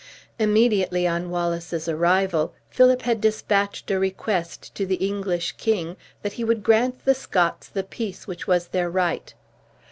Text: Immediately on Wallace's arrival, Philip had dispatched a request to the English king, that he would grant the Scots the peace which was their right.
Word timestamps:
Immediately 0.39 1.05
on 1.07 1.29
Wallace's 1.29 1.87
arrival, 1.87 2.55
Philip 2.71 3.03
had 3.03 3.21
dispatched 3.21 3.91
a 3.91 3.99
request 3.99 4.73
to 4.73 4.87
the 4.87 4.95
English 4.95 5.51
king, 5.59 5.95
that 6.23 6.33
he 6.33 6.43
would 6.43 6.63
grant 6.63 7.05
the 7.05 7.13
Scots 7.13 7.67
the 7.69 7.83
peace 7.83 8.25
which 8.25 8.47
was 8.47 8.69
their 8.69 8.89
right. 8.89 9.31